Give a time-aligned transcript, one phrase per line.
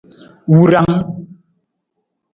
[0.55, 0.93] Wurang.